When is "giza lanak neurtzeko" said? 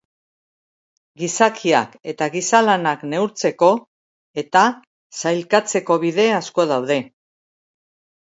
2.35-3.69